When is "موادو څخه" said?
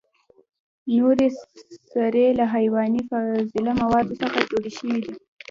3.81-4.37